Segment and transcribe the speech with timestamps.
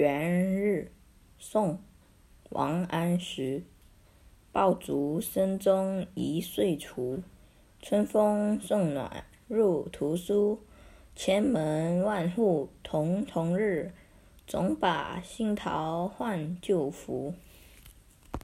[0.00, 0.92] 元日
[1.38, 1.78] 宋
[2.48, 3.64] 王安石。
[4.50, 7.22] 爆竹声中一岁除
[7.82, 10.58] 春风送暖入屠苏
[11.14, 13.92] 千门万户曈曈日
[14.46, 17.34] 总把新桃换旧符。